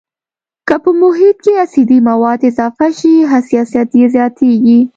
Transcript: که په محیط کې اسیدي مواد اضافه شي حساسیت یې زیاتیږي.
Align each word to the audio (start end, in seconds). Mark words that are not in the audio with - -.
که 0.67 0.75
په 0.83 0.91
محیط 1.01 1.37
کې 1.45 1.53
اسیدي 1.65 1.97
مواد 2.09 2.39
اضافه 2.49 2.87
شي 2.97 3.13
حساسیت 3.31 3.89
یې 3.99 4.07
زیاتیږي. 4.15 4.79